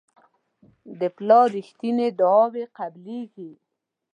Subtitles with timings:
[0.99, 3.51] د پلار رښتیني دعاوې قبلیږي.